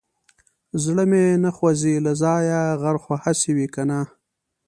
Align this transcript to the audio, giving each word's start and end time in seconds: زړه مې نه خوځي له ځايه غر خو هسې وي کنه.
زړه 0.83 1.03
مې 1.09 1.25
نه 1.43 1.49
خوځي 1.57 1.95
له 2.05 2.11
ځايه 2.21 2.61
غر 2.81 2.95
خو 3.03 3.13
هسې 3.23 3.49
وي 3.57 3.67
کنه. 3.75 3.99